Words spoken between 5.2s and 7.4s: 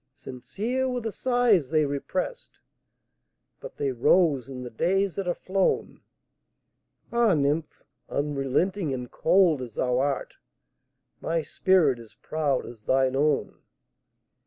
are flown! Ah,